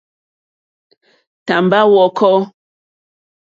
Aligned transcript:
Tàmbá 1.45 1.79
hwɔ̄kɔ̄. 1.91 2.37